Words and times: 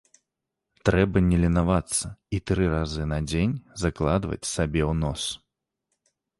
Трэба 0.87 1.21
не 1.25 1.37
ленавацца 1.43 2.07
і 2.37 2.41
тры 2.53 2.63
разы 2.73 3.03
на 3.13 3.21
дзень 3.29 3.55
закладваць 3.85 4.49
сабе 4.57 4.81
у 4.91 4.93
нос. 5.07 5.31